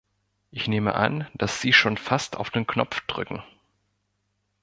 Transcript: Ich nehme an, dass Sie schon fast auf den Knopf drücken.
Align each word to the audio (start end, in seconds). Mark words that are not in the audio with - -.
Ich 0.49 0.67
nehme 0.67 0.95
an, 0.95 1.27
dass 1.35 1.61
Sie 1.61 1.73
schon 1.73 1.95
fast 1.95 2.35
auf 2.35 2.49
den 2.49 2.65
Knopf 2.65 3.01
drücken. 3.05 3.43